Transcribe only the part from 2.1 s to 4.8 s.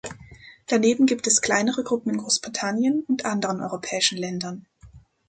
in Großbritannien und anderen europäischen Ländern.